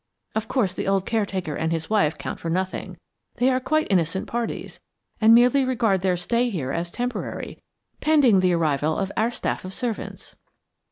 Of 0.33 0.47
course, 0.47 0.73
the 0.73 0.87
old 0.87 1.05
caretaker 1.05 1.53
and 1.55 1.71
his 1.71 1.87
wife 1.87 2.17
count 2.17 2.39
for 2.39 2.49
nothing; 2.49 2.97
they 3.35 3.51
are 3.51 3.59
quite 3.59 3.85
innocent 3.91 4.25
parties, 4.27 4.79
and 5.21 5.31
merely 5.35 5.63
regard 5.63 6.01
their 6.01 6.17
stay 6.17 6.49
here 6.49 6.71
as 6.71 6.89
temporary, 6.89 7.61
pending 7.99 8.39
the 8.39 8.53
arrival 8.53 8.97
of 8.97 9.11
our 9.15 9.29
staff 9.29 9.63
of 9.63 9.75
servants." 9.75 10.33